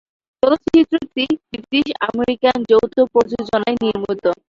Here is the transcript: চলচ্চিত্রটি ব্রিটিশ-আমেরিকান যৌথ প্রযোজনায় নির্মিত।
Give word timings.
চলচ্চিত্রটি 0.43 1.25
ব্রিটিশ-আমেরিকান 1.49 2.57
যৌথ 2.71 2.95
প্রযোজনায় 3.13 3.77
নির্মিত। 3.83 4.23